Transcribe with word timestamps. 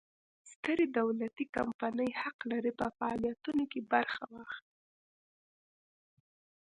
سترې 0.51 0.85
دولتي 0.97 1.45
کمپنۍ 1.55 2.09
حق 2.21 2.37
لري 2.51 2.71
په 2.79 2.85
فعالیتونو 2.97 3.63
کې 3.71 3.79
برخه 3.93 4.23
واخلي. 4.33 4.63